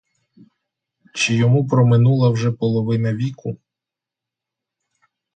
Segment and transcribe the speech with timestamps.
[1.13, 3.57] Чи йому проминула вже половина віку?